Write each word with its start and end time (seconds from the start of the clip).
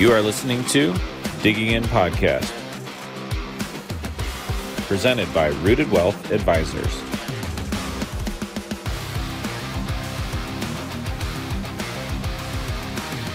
You 0.00 0.10
are 0.12 0.22
listening 0.22 0.64
to 0.64 0.94
Digging 1.42 1.72
In 1.72 1.82
Podcast, 1.82 2.50
presented 4.86 5.28
by 5.34 5.48
Rooted 5.48 5.90
Wealth 5.90 6.30
Advisors. 6.30 6.86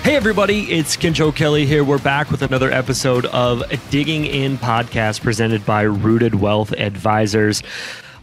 Hey, 0.03 0.15
everybody, 0.15 0.71
it's 0.71 0.97
Kencho 0.97 1.35
Kelly 1.35 1.67
here. 1.67 1.83
We're 1.83 1.99
back 1.99 2.31
with 2.31 2.41
another 2.41 2.71
episode 2.71 3.27
of 3.27 3.61
Digging 3.91 4.25
In 4.25 4.57
Podcast 4.57 5.21
presented 5.21 5.63
by 5.67 5.83
Rooted 5.83 6.33
Wealth 6.33 6.71
Advisors. 6.71 7.61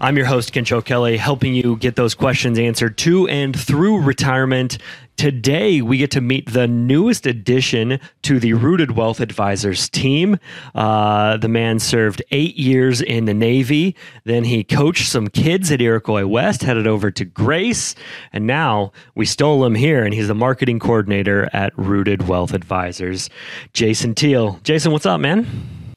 I'm 0.00 0.16
your 0.16 0.26
host, 0.26 0.52
Kencho 0.52 0.84
Kelly, 0.84 1.16
helping 1.16 1.54
you 1.54 1.76
get 1.76 1.94
those 1.94 2.16
questions 2.16 2.58
answered 2.58 2.98
to 2.98 3.28
and 3.28 3.56
through 3.56 4.00
retirement. 4.00 4.78
Today, 5.16 5.82
we 5.82 5.98
get 5.98 6.10
to 6.12 6.20
meet 6.20 6.52
the 6.52 6.66
newest 6.66 7.26
addition 7.26 8.00
to 8.22 8.40
the 8.40 8.54
Rooted 8.54 8.92
Wealth 8.92 9.20
Advisors 9.20 9.88
team. 9.88 10.38
Uh, 10.74 11.36
the 11.36 11.48
man 11.48 11.78
served 11.78 12.22
eight 12.32 12.56
years 12.56 13.00
in 13.00 13.26
the 13.26 13.34
Navy. 13.34 13.94
Then 14.24 14.42
he 14.42 14.64
coached 14.64 15.08
some 15.08 15.28
kids 15.28 15.70
at 15.70 15.80
Iroquois 15.80 16.26
West, 16.26 16.62
headed 16.62 16.88
over 16.88 17.10
to 17.12 17.24
Grace. 17.24 17.94
And 18.32 18.48
now 18.48 18.90
we 19.14 19.24
stole 19.24 19.64
him 19.64 19.76
here, 19.76 20.02
and 20.02 20.12
he's 20.12 20.26
the 20.26 20.34
marketing 20.34 20.80
coordinator 20.80 21.48
at 21.52 21.76
Rooted 21.78 22.26
Wealth 22.26 22.52
Advisors. 22.52 23.30
Jason 23.74 24.14
Thiele. 24.14 24.60
Jason, 24.64 24.90
what's 24.90 25.06
up, 25.06 25.20
man? 25.20 25.46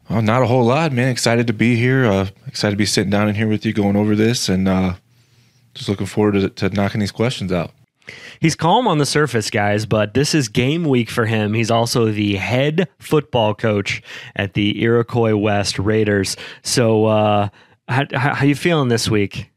Oh, 0.07 0.19
not 0.19 0.43
a 0.43 0.45
whole 0.45 0.65
lot, 0.65 0.91
man. 0.91 1.09
Excited 1.09 1.47
to 1.47 1.53
be 1.53 1.75
here. 1.75 2.05
Uh, 2.05 2.27
excited 2.45 2.73
to 2.73 2.77
be 2.77 2.85
sitting 2.85 3.09
down 3.09 3.27
in 3.27 3.33
here 3.33 3.47
with 3.47 3.65
you, 3.65 3.73
going 3.73 3.95
over 3.95 4.15
this, 4.15 4.49
and 4.49 4.67
uh, 4.67 4.93
just 5.73 5.89
looking 5.89 6.05
forward 6.05 6.33
to, 6.33 6.49
to 6.49 6.69
knocking 6.69 6.99
these 6.99 7.11
questions 7.11 7.51
out. 7.51 7.71
He's 8.39 8.55
calm 8.55 8.87
on 8.87 8.97
the 8.97 9.05
surface, 9.05 9.49
guys, 9.49 9.85
but 9.85 10.13
this 10.13 10.35
is 10.35 10.47
game 10.47 10.83
week 10.83 11.09
for 11.09 11.25
him. 11.25 11.53
He's 11.53 11.71
also 11.71 12.11
the 12.11 12.35
head 12.35 12.87
football 12.99 13.55
coach 13.55 14.01
at 14.35 14.53
the 14.53 14.81
Iroquois 14.81 15.35
West 15.35 15.79
Raiders. 15.79 16.37
So, 16.63 17.05
uh, 17.05 17.49
how, 17.87 18.05
how 18.13 18.45
you 18.45 18.55
feeling 18.55 18.89
this 18.89 19.09
week? 19.09 19.49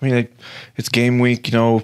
I 0.00 0.04
mean, 0.04 0.14
it, 0.14 0.32
it's 0.76 0.88
game 0.88 1.18
week. 1.18 1.48
You 1.48 1.58
know, 1.58 1.82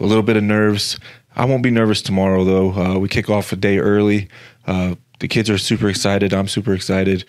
a 0.00 0.06
little 0.06 0.22
bit 0.22 0.36
of 0.36 0.42
nerves. 0.42 0.98
I 1.34 1.44
won't 1.44 1.62
be 1.62 1.70
nervous 1.70 2.02
tomorrow, 2.02 2.44
though. 2.44 2.72
Uh, 2.72 2.98
we 2.98 3.08
kick 3.08 3.30
off 3.30 3.52
a 3.52 3.56
day 3.56 3.78
early. 3.78 4.28
Uh, 4.66 4.96
the 5.20 5.28
kids 5.28 5.50
are 5.50 5.58
super 5.58 5.88
excited. 5.88 6.32
I'm 6.32 6.48
super 6.48 6.74
excited. 6.74 7.24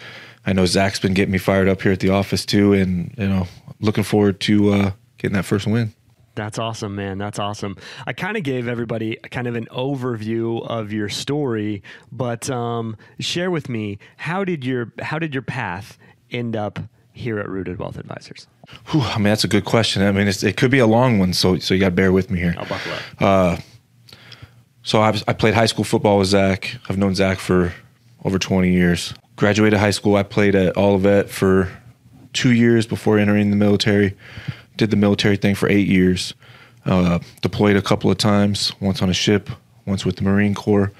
I 0.45 0.53
know 0.53 0.65
Zach's 0.65 0.99
been 0.99 1.13
getting 1.13 1.31
me 1.31 1.37
fired 1.37 1.67
up 1.67 1.81
here 1.81 1.91
at 1.91 1.99
the 1.99 2.09
office 2.09 2.45
too, 2.45 2.73
and 2.73 3.13
you 3.17 3.27
know, 3.27 3.47
looking 3.81 4.03
forward 4.03 4.39
to 4.41 4.73
uh, 4.73 4.91
getting 5.17 5.35
that 5.35 5.45
first 5.45 5.67
win. 5.67 5.93
That's 6.39 6.57
awesome, 6.57 6.95
man. 6.95 7.17
That's 7.17 7.37
awesome. 7.37 7.75
I 8.07 8.13
kind 8.13 8.37
of 8.37 8.43
gave 8.43 8.69
everybody 8.69 9.17
kind 9.29 9.45
of 9.45 9.55
an 9.55 9.65
overview 9.65 10.65
of 10.65 10.93
your 10.93 11.09
story, 11.09 11.83
but 12.13 12.49
um, 12.49 12.95
share 13.19 13.51
with 13.51 13.67
me 13.67 13.99
how 14.15 14.45
did 14.45 14.63
your 14.63 14.93
how 14.99 15.19
did 15.19 15.33
your 15.33 15.41
path 15.41 15.97
end 16.31 16.55
up 16.55 16.79
here 17.11 17.39
at 17.39 17.49
Rooted 17.49 17.77
Wealth 17.77 17.97
Advisors? 17.97 18.47
Whew, 18.87 19.01
I 19.01 19.17
mean, 19.17 19.25
that's 19.25 19.43
a 19.43 19.49
good 19.49 19.65
question. 19.65 20.01
I 20.01 20.13
mean, 20.13 20.29
it 20.29 20.55
could 20.55 20.71
be 20.71 20.79
a 20.79 20.87
long 20.87 21.19
one, 21.19 21.33
so 21.33 21.59
so 21.59 21.73
you 21.73 21.79
got 21.81 21.87
to 21.87 21.95
bear 21.95 22.13
with 22.13 22.31
me 22.31 22.39
here. 22.39 22.55
I'll 22.57 22.65
buckle 22.65 22.93
up. 22.93 23.01
Uh, 23.19 23.57
so 24.81 25.01
I, 25.01 25.11
was, 25.11 25.25
I 25.27 25.33
played 25.33 25.55
high 25.55 25.65
school 25.65 25.83
football 25.83 26.19
with 26.19 26.29
Zach. 26.29 26.77
I've 26.87 26.97
known 26.97 27.15
Zach 27.15 27.39
for 27.39 27.73
over 28.23 28.39
20 28.39 28.71
years. 28.71 29.13
Graduated 29.35 29.77
high 29.77 29.91
school. 29.91 30.15
I 30.15 30.23
played 30.23 30.55
at 30.55 30.77
Olivet 30.77 31.29
for 31.29 31.69
two 32.31 32.53
years 32.53 32.87
before 32.87 33.19
entering 33.19 33.49
the 33.49 33.57
military. 33.57 34.15
Did 34.79 34.91
the 34.91 34.95
military 34.95 35.35
thing 35.35 35.55
for 35.55 35.67
eight 35.67 35.89
years. 35.89 36.33
Uh, 36.85 37.19
deployed 37.41 37.75
a 37.75 37.81
couple 37.81 38.09
of 38.09 38.17
times. 38.17 38.71
Once 38.79 39.01
on 39.01 39.09
a 39.09 39.13
ship. 39.13 39.49
Once 39.85 40.05
with 40.05 40.15
the 40.15 40.23
Marine 40.23 40.55
Corps. 40.55 40.93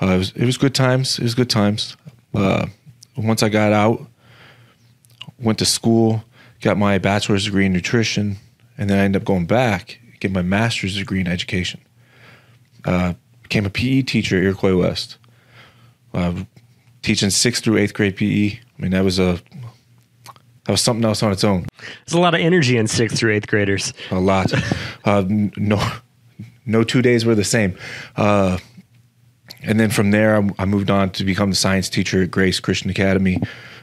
Uh, 0.00 0.06
it 0.06 0.18
was 0.18 0.32
it 0.36 0.44
was 0.44 0.56
good 0.56 0.72
times. 0.72 1.18
It 1.18 1.24
was 1.24 1.34
good 1.34 1.50
times. 1.50 1.96
Uh, 2.32 2.66
once 3.16 3.42
I 3.42 3.48
got 3.48 3.72
out, 3.72 4.06
went 5.40 5.58
to 5.58 5.64
school, 5.64 6.22
got 6.60 6.78
my 6.78 6.98
bachelor's 6.98 7.44
degree 7.44 7.66
in 7.66 7.72
nutrition, 7.72 8.36
and 8.78 8.88
then 8.88 9.00
I 9.00 9.02
ended 9.02 9.22
up 9.22 9.26
going 9.26 9.46
back, 9.46 9.98
get 10.20 10.30
my 10.30 10.42
master's 10.42 10.96
degree 10.96 11.20
in 11.20 11.26
education. 11.26 11.80
Uh, 12.84 13.14
became 13.42 13.66
a 13.66 13.70
PE 13.70 14.02
teacher 14.02 14.36
at 14.36 14.44
Iroquois 14.44 14.76
West, 14.76 15.18
uh, 16.12 16.44
teaching 17.02 17.30
sixth 17.30 17.64
through 17.64 17.78
eighth 17.78 17.94
grade 17.94 18.14
PE. 18.14 18.52
I 18.52 18.82
mean, 18.82 18.92
that 18.92 19.02
was 19.02 19.18
a 19.18 19.40
that 20.64 20.72
was 20.72 20.80
something 20.80 21.04
else 21.04 21.22
on 21.22 21.32
its 21.32 21.44
own. 21.44 21.66
There's 22.06 22.14
a 22.14 22.20
lot 22.20 22.34
of 22.34 22.40
energy 22.40 22.76
in 22.76 22.86
sixth 22.86 23.18
through 23.18 23.32
eighth 23.32 23.46
graders. 23.46 23.92
A 24.10 24.18
lot. 24.18 24.52
uh, 25.04 25.24
no, 25.28 25.82
no 26.64 26.84
two 26.84 27.02
days 27.02 27.24
were 27.24 27.34
the 27.34 27.44
same. 27.44 27.76
Uh, 28.16 28.58
and 29.62 29.78
then 29.78 29.90
from 29.90 30.10
there, 30.10 30.36
I, 30.36 30.50
I 30.60 30.64
moved 30.64 30.90
on 30.90 31.10
to 31.10 31.24
become 31.24 31.50
the 31.50 31.56
science 31.56 31.88
teacher 31.88 32.22
at 32.22 32.30
Grace 32.30 32.60
Christian 32.60 32.90
Academy, 32.90 33.40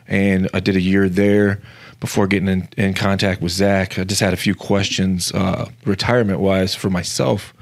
and 0.07 0.49
I 0.53 0.59
did 0.59 0.75
a 0.75 0.81
year 0.81 1.07
there 1.09 1.61
before 1.99 2.25
getting 2.25 2.49
in, 2.49 2.67
in, 2.77 2.93
contact 2.95 3.41
with 3.41 3.51
Zach. 3.51 3.99
I 3.99 4.03
just 4.03 4.21
had 4.21 4.33
a 4.33 4.37
few 4.37 4.55
questions, 4.55 5.31
uh, 5.33 5.69
retirement 5.85 6.39
wise, 6.39 6.73
for 6.73 6.89
myself, 6.89 7.53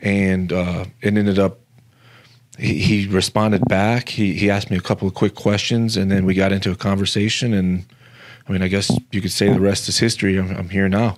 and 0.00 0.52
uh, 0.52 0.84
it 1.00 1.16
ended 1.16 1.38
up. 1.38 1.60
He, 2.58 2.78
he, 2.78 3.06
responded 3.06 3.66
back. 3.68 4.08
He 4.08 4.32
he 4.34 4.50
asked 4.50 4.70
me 4.70 4.78
a 4.78 4.82
couple 4.82 5.06
of 5.06 5.12
quick 5.12 5.34
questions, 5.34 5.96
and 5.96 6.10
then 6.10 6.24
we 6.24 6.32
got 6.32 6.52
into 6.52 6.70
a 6.70 6.76
conversation. 6.76 7.52
And 7.52 7.84
I 8.48 8.52
mean, 8.52 8.62
I 8.62 8.68
guess 8.68 8.90
you 9.10 9.20
could 9.20 9.32
say 9.32 9.52
the 9.52 9.60
rest 9.60 9.88
is 9.88 9.98
history. 9.98 10.36
I'm, 10.36 10.50
I'm 10.56 10.68
here 10.68 10.88
now 10.88 11.16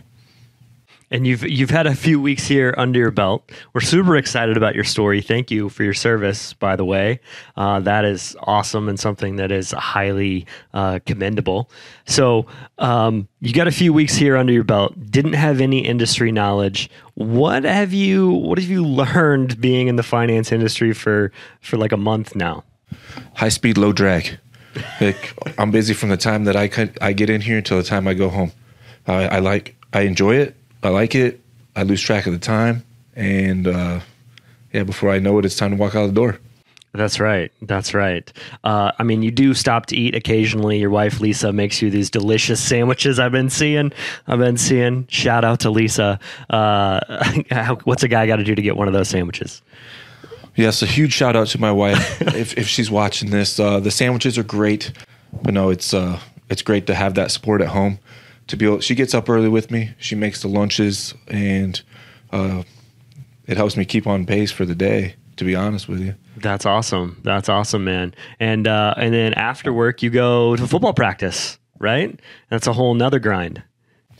and 1.11 1.27
you've 1.27 1.43
you've 1.43 1.71
had 1.71 1.87
a 1.87 1.95
few 1.95 2.21
weeks 2.21 2.47
here 2.47 2.75
under 2.77 2.99
your 2.99 3.11
belt. 3.11 3.51
We're 3.73 3.81
super 3.81 4.17
excited 4.17 4.57
about 4.57 4.75
your 4.75 4.85
story. 4.85 5.21
Thank 5.21 5.51
you 5.51 5.69
for 5.69 5.83
your 5.83 5.95
service, 5.95 6.53
by 6.53 6.77
the 6.77 6.85
way. 6.85 7.21
Uh, 7.57 7.81
that 7.81 8.05
is 8.05 8.37
awesome 8.43 8.89
and 8.89 8.99
something 9.01 9.37
that 9.37 9.51
is 9.51 9.71
highly 9.73 10.47
uh, 10.75 11.01
commendable. 11.07 11.71
So 12.07 12.47
um, 12.79 13.29
you 13.41 13.53
got 13.53 13.69
a 13.69 13.73
few 13.73 13.93
weeks 13.93 14.15
here 14.15 14.37
under 14.37 14.53
your 14.53 14.65
belt. 14.65 14.95
Didn't 15.11 15.35
have 15.35 15.61
any 15.61 15.85
industry 15.85 16.33
knowledge. 16.33 16.91
What 17.15 17.65
have 17.65 17.93
you 17.93 18.31
What 18.31 18.59
have 18.59 18.69
you 18.69 18.85
learned 18.85 19.61
being 19.61 19.89
in 19.89 19.97
the 19.97 20.03
finance 20.03 20.53
industry 20.53 20.93
for 20.93 21.33
for 21.61 21.77
like 21.77 21.93
a 21.93 21.97
month 21.97 22.35
now? 22.35 22.65
High 23.35 23.51
speed, 23.51 23.79
low 23.79 23.93
drag. 23.93 24.39
Like, 25.01 25.35
I'm 25.59 25.71
busy 25.71 25.95
from 25.95 26.09
the 26.09 26.17
time 26.17 26.45
that 26.45 26.57
I 26.57 26.69
could, 26.69 26.99
I 27.01 27.13
get 27.13 27.31
in 27.31 27.41
here 27.41 27.59
until 27.59 27.77
the 27.77 27.83
time 27.83 28.07
I 28.09 28.15
go 28.15 28.29
home. 28.29 28.53
I 29.07 29.39
like 29.39 29.75
I 29.95 30.03
enjoy 30.03 30.35
it 30.35 30.55
I 30.83 30.91
like 30.91 31.15
it. 31.15 31.41
I 31.75 31.83
lose 31.83 32.01
track 32.01 32.27
of 32.27 32.33
the 32.33 32.39
time, 32.39 32.85
and 33.15 33.67
uh, 33.67 34.01
yeah, 34.73 34.85
before 34.85 35.11
I 35.11 35.19
know 35.19 35.39
it, 35.39 35.45
it's 35.45 35.57
time 35.57 35.71
to 35.73 35.77
walk 35.77 35.95
out 35.95 36.07
the 36.07 36.13
door. 36.13 36.39
That's 36.93 37.21
right. 37.21 37.53
That's 37.63 37.95
right. 37.95 38.33
Uh, 38.65 38.93
I 38.99 39.03
mean, 39.03 39.23
you 39.23 39.31
do 39.31 39.55
stop 39.55 39.87
to 39.87 39.97
eat 39.97 40.15
occasionally. 40.15 40.79
Your 40.79 40.91
wife 40.91 41.21
Lisa 41.21 41.53
makes 41.53 41.83
you 41.83 41.91
these 41.91 42.11
delicious 42.11 42.61
sandwiches. 42.61 43.19
I've 43.19 43.31
been 43.31 43.51
seeing. 43.51 43.93
I've 44.27 44.39
been 44.39 44.57
seeing. 44.57 45.07
Shout 45.09 45.45
out 45.45 45.61
to 45.61 45.71
Lisa. 45.71 46.19
Uh, 46.49 47.77
what's 47.85 48.03
a 48.03 48.09
guy 48.09 48.27
got 48.27 48.37
to 48.37 48.45
do 48.45 48.55
to 48.55 48.63
get 48.63 48.77
one 48.77 48.89
of 48.89 48.95
those 48.95 49.09
sandwiches? 49.09 49.63
Yes, 50.59 50.83
a 50.83 50.87
huge 50.87 51.13
shout 51.13 51.37
out 51.37 51.47
to 51.49 51.61
my 51.61 51.71
wife 51.71 52.21
if, 52.35 52.59
if 52.59 52.67
she's 52.67 52.91
watching 52.91 53.31
this. 53.31 53.61
Uh, 53.61 53.79
the 53.79 53.93
sandwiches 53.93 54.37
are 54.37 54.43
great, 54.43 54.91
but 55.45 55.55
no, 55.55 55.71
it's 55.71 55.95
uh, 55.95 56.19
it's 56.49 56.63
great 56.63 56.89
to 56.89 56.97
have 56.97 57.15
that 57.15 57.31
support 57.31 57.63
at 57.63 57.69
home 57.69 58.01
to 58.49 58.57
be 58.57 58.67
able. 58.67 58.81
She 58.81 58.97
gets 58.97 59.15
up 59.15 59.29
early 59.29 59.49
with 59.49 59.71
me. 59.71 59.95
She 59.99 60.17
makes 60.17 60.43
the 60.43 60.49
lunches, 60.49 61.15
and 61.29 61.81
uh, 62.33 62.65
it 63.47 63.57
helps 63.57 63.77
me 63.77 63.85
keep 63.85 64.09
on 64.09 64.27
pace 64.27 64.51
for 64.51 64.67
the 64.67 64.75
day. 64.75 65.15
To 65.37 65.45
be 65.45 65.55
honest 65.55 65.89
with 65.89 66.01
you, 66.01 66.17
that's 66.37 66.67
awesome. 66.67 67.21
That's 67.23 67.49
awesome, 67.49 67.85
man. 67.85 68.13
And 68.41 68.67
uh, 68.67 68.95
and 68.97 69.15
then 69.15 69.35
after 69.35 69.73
work, 69.73 70.03
you 70.03 70.11
go 70.11 70.57
to 70.57 70.67
football 70.67 70.93
practice, 70.93 71.57
right? 71.79 72.19
That's 72.51 72.67
a 72.67 72.73
whole 72.73 72.95
nother 72.95 73.21
grind. 73.21 73.63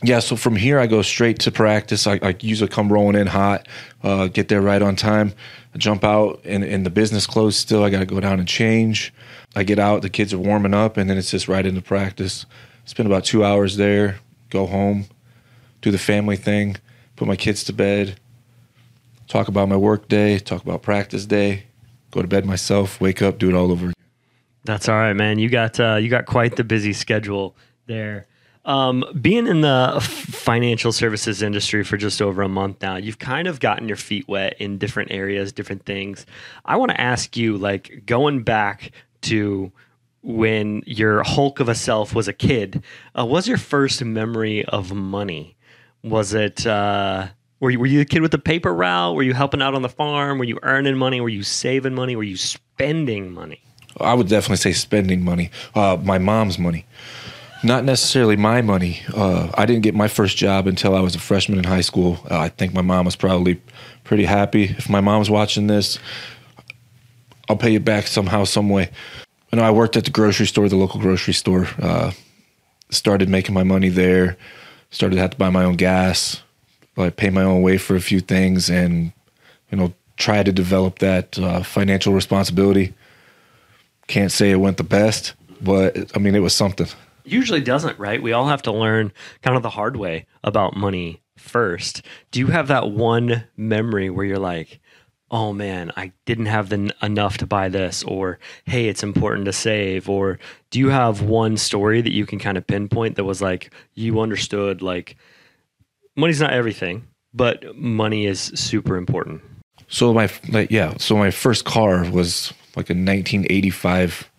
Yeah, 0.01 0.19
so 0.19 0.35
from 0.35 0.55
here 0.55 0.79
I 0.79 0.87
go 0.87 1.01
straight 1.01 1.39
to 1.39 1.51
practice. 1.51 2.07
I, 2.07 2.19
I 2.21 2.35
usually 2.39 2.69
come 2.69 2.91
rolling 2.91 3.15
in 3.15 3.27
hot, 3.27 3.67
uh, 4.01 4.27
get 4.27 4.47
there 4.47 4.61
right 4.61 4.81
on 4.81 4.95
time, 4.95 5.33
jump 5.77 6.03
out, 6.05 6.39
and, 6.45 6.63
and 6.63 6.85
the 6.85 6.89
business 6.89 7.27
closed 7.27 7.57
still. 7.57 7.83
I 7.83 7.89
got 7.89 7.99
to 7.99 8.05
go 8.05 8.19
down 8.19 8.39
and 8.39 8.47
change. 8.47 9.13
I 9.55 9.63
get 9.63 9.77
out, 9.77 10.01
the 10.01 10.09
kids 10.09 10.33
are 10.33 10.37
warming 10.37 10.73
up, 10.73 10.95
and 10.95 11.09
then 11.09 11.17
it's 11.17 11.31
just 11.31 11.47
right 11.47 11.65
into 11.65 11.81
practice 11.81 12.45
spend 12.89 13.05
about 13.05 13.23
two 13.23 13.45
hours 13.45 13.77
there, 13.77 14.19
go 14.49 14.65
home, 14.65 15.05
do 15.83 15.91
the 15.91 15.97
family 15.99 16.35
thing, 16.35 16.75
put 17.15 17.27
my 17.27 17.35
kids 17.35 17.63
to 17.63 17.71
bed, 17.71 18.19
talk 19.27 19.47
about 19.47 19.69
my 19.69 19.75
work 19.75 20.07
day, 20.07 20.39
talk 20.39 20.63
about 20.63 20.81
practice 20.81 21.27
day, 21.27 21.65
go 22.09 22.23
to 22.23 22.27
bed 22.27 22.47
myself, 22.47 22.99
wake 22.99 23.21
up, 23.21 23.37
do 23.37 23.47
it 23.47 23.53
all 23.53 23.71
over. 23.71 23.93
That's 24.63 24.89
all 24.89 24.95
right, 24.95 25.13
man. 25.13 25.37
You 25.37 25.49
got 25.49 25.79
uh, 25.79 25.95
you 25.95 26.09
got 26.09 26.25
quite 26.25 26.55
the 26.55 26.63
busy 26.63 26.93
schedule 26.93 27.55
there. 27.85 28.25
Um, 28.65 29.03
being 29.19 29.47
in 29.47 29.61
the 29.61 29.99
financial 30.01 30.91
services 30.91 31.41
industry 31.41 31.83
for 31.83 31.97
just 31.97 32.21
over 32.21 32.41
a 32.41 32.49
month 32.49 32.81
now, 32.81 32.97
you've 32.97 33.17
kind 33.17 33.47
of 33.47 33.59
gotten 33.59 33.87
your 33.87 33.97
feet 33.97 34.27
wet 34.27 34.55
in 34.59 34.77
different 34.77 35.11
areas, 35.11 35.51
different 35.51 35.85
things. 35.85 36.25
I 36.65 36.75
want 36.75 36.91
to 36.91 37.01
ask 37.01 37.35
you, 37.35 37.57
like, 37.57 38.03
going 38.05 38.43
back 38.43 38.91
to 39.21 39.71
when 40.21 40.83
your 40.85 41.23
Hulk 41.23 41.59
of 41.59 41.69
a 41.69 41.75
self 41.75 42.13
was 42.13 42.27
a 42.27 42.33
kid, 42.33 42.83
uh, 43.17 43.25
was 43.25 43.47
your 43.47 43.57
first 43.57 44.03
memory 44.03 44.65
of 44.65 44.93
money? 44.93 45.55
Was 46.03 46.33
it 46.33 46.67
uh, 46.67 47.27
Were 47.59 47.71
you, 47.71 47.79
were 47.79 47.87
you 47.87 47.99
the 47.99 48.05
kid 48.05 48.21
with 48.21 48.31
the 48.31 48.37
paper 48.37 48.73
route? 48.73 49.15
Were 49.15 49.23
you 49.23 49.33
helping 49.33 49.61
out 49.61 49.73
on 49.75 49.81
the 49.81 49.89
farm? 49.89 50.37
Were 50.37 50.45
you 50.45 50.59
earning 50.63 50.95
money? 50.97 51.21
Were 51.21 51.29
you 51.29 51.43
saving 51.43 51.95
money? 51.95 52.15
Were 52.15 52.23
you 52.23 52.37
spending 52.37 53.31
money? 53.31 53.61
I 53.99 54.13
would 54.13 54.27
definitely 54.27 54.57
say 54.57 54.73
spending 54.73 55.23
money. 55.23 55.49
Uh, 55.75 55.97
my 56.01 56.17
mom's 56.17 56.57
money, 56.59 56.85
not 57.63 57.83
necessarily 57.83 58.35
my 58.35 58.61
money. 58.61 59.01
Uh, 59.13 59.49
I 59.53 59.65
didn't 59.65 59.83
get 59.83 59.95
my 59.95 60.07
first 60.07 60.37
job 60.37 60.67
until 60.67 60.95
I 60.95 61.01
was 61.01 61.15
a 61.15 61.19
freshman 61.19 61.57
in 61.57 61.63
high 61.63 61.81
school. 61.81 62.19
Uh, 62.29 62.39
I 62.39 62.49
think 62.49 62.73
my 62.73 62.81
mom 62.81 63.05
was 63.05 63.15
probably 63.15 63.61
pretty 64.03 64.25
happy. 64.25 64.63
If 64.63 64.89
my 64.89 65.01
mom's 65.01 65.29
watching 65.29 65.67
this, 65.67 65.99
I'll 67.49 67.57
pay 67.57 67.71
you 67.71 67.79
back 67.79 68.07
somehow, 68.07 68.43
some 68.43 68.69
way. 68.69 68.89
You 69.51 69.57
know, 69.57 69.63
I 69.63 69.71
worked 69.71 69.97
at 69.97 70.05
the 70.05 70.11
grocery 70.11 70.45
store, 70.45 70.69
the 70.69 70.75
local 70.75 70.99
grocery 70.99 71.33
store. 71.33 71.67
Uh, 71.81 72.11
started 72.91 73.29
making 73.29 73.53
my 73.53 73.63
money 73.63 73.89
there. 73.89 74.37
Started 74.91 75.15
to 75.15 75.21
have 75.21 75.31
to 75.31 75.37
buy 75.37 75.49
my 75.49 75.63
own 75.63 75.75
gas, 75.75 76.41
like 76.95 77.15
pay 77.15 77.29
my 77.29 77.43
own 77.43 77.61
way 77.61 77.77
for 77.77 77.95
a 77.95 78.01
few 78.01 78.19
things, 78.19 78.69
and 78.69 79.11
you 79.71 79.77
know, 79.77 79.93
try 80.17 80.41
to 80.41 80.51
develop 80.51 80.99
that 80.99 81.37
uh, 81.37 81.61
financial 81.61 82.13
responsibility. 82.13 82.93
Can't 84.07 84.31
say 84.31 84.49
it 84.49 84.55
went 84.55 84.77
the 84.77 84.83
best, 84.83 85.33
but 85.61 86.11
I 86.15 86.19
mean, 86.19 86.33
it 86.33 86.39
was 86.39 86.55
something. 86.55 86.87
Usually 87.29 87.61
doesn't, 87.61 87.99
right? 87.99 88.21
We 88.21 88.33
all 88.33 88.47
have 88.47 88.61
to 88.63 88.71
learn 88.71 89.11
kind 89.41 89.55
of 89.55 89.63
the 89.63 89.69
hard 89.69 89.95
way 89.95 90.25
about 90.43 90.75
money 90.75 91.21
first. 91.37 92.01
Do 92.31 92.39
you 92.39 92.47
have 92.47 92.67
that 92.67 92.91
one 92.91 93.45
memory 93.55 94.09
where 94.09 94.25
you're 94.25 94.37
like, 94.37 94.79
oh 95.31 95.53
man, 95.53 95.91
I 95.95 96.11
didn't 96.25 96.47
have 96.47 96.69
the, 96.69 96.91
enough 97.01 97.37
to 97.37 97.45
buy 97.45 97.69
this, 97.69 98.03
or 98.03 98.39
hey, 98.65 98.87
it's 98.87 99.03
important 99.03 99.45
to 99.45 99.53
save, 99.53 100.09
or 100.09 100.39
do 100.71 100.79
you 100.79 100.89
have 100.89 101.21
one 101.21 101.57
story 101.57 102.01
that 102.01 102.13
you 102.13 102.25
can 102.25 102.39
kind 102.39 102.57
of 102.57 102.65
pinpoint 102.65 103.15
that 103.15 103.25
was 103.25 103.41
like 103.41 103.71
you 103.93 104.19
understood 104.19 104.81
like 104.81 105.17
money's 106.15 106.41
not 106.41 106.53
everything, 106.53 107.07
but 107.33 107.75
money 107.75 108.25
is 108.25 108.39
super 108.55 108.97
important? 108.97 109.41
So 109.87 110.13
my 110.13 110.29
yeah, 110.69 110.95
so 110.97 111.15
my 111.15 111.31
first 111.31 111.65
car 111.65 112.09
was 112.09 112.53
like 112.75 112.89
a 112.89 112.93
1985 112.93 114.29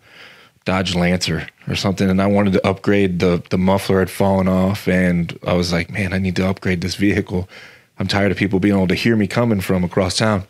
Dodge 0.65 0.95
Lancer 0.95 1.47
or 1.67 1.75
something, 1.75 2.09
and 2.09 2.21
I 2.21 2.27
wanted 2.27 2.53
to 2.53 2.67
upgrade 2.67 3.19
the 3.19 3.43
the 3.49 3.57
muffler 3.57 3.99
had 3.99 4.09
fallen 4.09 4.47
off, 4.47 4.87
and 4.87 5.37
I 5.45 5.53
was 5.53 5.71
like, 5.71 5.89
man, 5.89 6.13
I 6.13 6.19
need 6.19 6.35
to 6.35 6.47
upgrade 6.47 6.81
this 6.81 6.95
vehicle. 6.95 7.49
I'm 7.97 8.07
tired 8.07 8.31
of 8.31 8.37
people 8.37 8.59
being 8.59 8.75
able 8.75 8.87
to 8.87 8.95
hear 8.95 9.15
me 9.15 9.27
coming 9.27 9.61
from 9.61 9.83
across 9.83 10.17
town, 10.17 10.43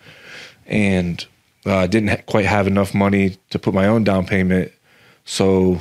and 0.66 1.26
uh, 1.66 1.88
didn't 1.88 2.10
ha- 2.10 2.24
quite 2.26 2.46
have 2.46 2.68
enough 2.68 2.94
money 2.94 3.38
to 3.50 3.60
put 3.60 3.74
my 3.74 3.88
own 3.88 4.04
down 4.04 4.26
payment. 4.26 4.72
So, 5.24 5.80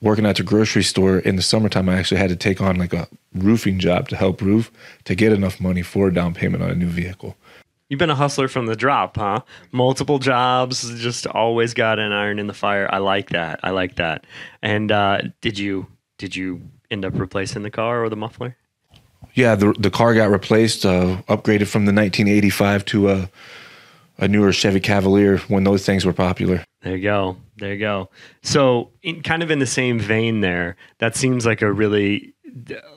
working 0.00 0.26
at 0.26 0.36
the 0.36 0.42
grocery 0.42 0.82
store 0.82 1.18
in 1.18 1.36
the 1.36 1.42
summertime, 1.42 1.88
I 1.88 1.96
actually 1.96 2.18
had 2.18 2.30
to 2.30 2.36
take 2.36 2.60
on 2.60 2.76
like 2.76 2.92
a 2.92 3.08
roofing 3.34 3.78
job 3.78 4.08
to 4.08 4.16
help 4.16 4.40
roof 4.40 4.70
to 5.04 5.14
get 5.14 5.32
enough 5.32 5.60
money 5.60 5.82
for 5.82 6.08
a 6.08 6.14
down 6.14 6.34
payment 6.34 6.62
on 6.62 6.70
a 6.70 6.74
new 6.74 6.88
vehicle. 6.88 7.36
You've 7.90 7.98
been 7.98 8.08
a 8.08 8.14
hustler 8.14 8.46
from 8.46 8.66
the 8.66 8.76
drop, 8.76 9.16
huh? 9.16 9.40
Multiple 9.72 10.20
jobs, 10.20 10.88
just 11.00 11.26
always 11.26 11.74
got 11.74 11.98
an 11.98 12.12
iron 12.12 12.38
in 12.38 12.46
the 12.46 12.54
fire. 12.54 12.88
I 12.90 12.98
like 12.98 13.30
that. 13.30 13.58
I 13.64 13.70
like 13.70 13.96
that. 13.96 14.24
And 14.62 14.92
uh, 14.92 15.22
did 15.40 15.58
you 15.58 15.88
did 16.16 16.36
you 16.36 16.62
end 16.88 17.04
up 17.04 17.18
replacing 17.18 17.64
the 17.64 17.70
car 17.70 18.04
or 18.04 18.08
the 18.08 18.16
muffler? 18.16 18.56
Yeah, 19.34 19.56
the 19.56 19.74
the 19.76 19.90
car 19.90 20.14
got 20.14 20.30
replaced, 20.30 20.86
uh, 20.86 21.20
upgraded 21.28 21.66
from 21.66 21.84
the 21.84 21.92
1985 21.92 22.84
to 22.86 23.08
a 23.10 23.30
a 24.18 24.28
newer 24.28 24.52
Chevy 24.52 24.80
Cavalier 24.80 25.38
when 25.48 25.64
those 25.64 25.84
things 25.84 26.04
were 26.04 26.12
popular. 26.12 26.64
There 26.82 26.96
you 26.96 27.02
go. 27.02 27.38
There 27.56 27.72
you 27.72 27.80
go. 27.80 28.10
So, 28.42 28.90
in, 29.02 29.22
kind 29.22 29.42
of 29.42 29.50
in 29.50 29.58
the 29.58 29.66
same 29.66 29.98
vein, 29.98 30.40
there, 30.40 30.76
that 30.98 31.16
seems 31.16 31.44
like 31.44 31.62
a 31.62 31.72
really 31.72 32.34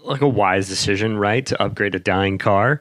like 0.04 0.22
a 0.22 0.28
wise 0.28 0.70
decision, 0.70 1.18
right? 1.18 1.46
To 1.48 1.62
upgrade 1.62 1.96
a 1.96 2.00
dying 2.00 2.38
car. 2.38 2.80